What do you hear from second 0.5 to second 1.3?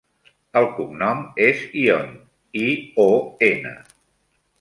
El cognom